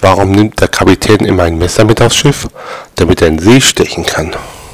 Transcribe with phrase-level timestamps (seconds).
[0.00, 2.48] Warum nimmt der Kapitän immer ein Messer mit aufs Schiff?
[2.94, 4.34] Damit er in See stechen kann.